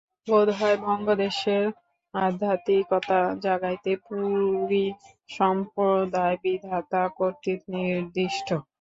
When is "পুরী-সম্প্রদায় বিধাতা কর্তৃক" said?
4.05-7.59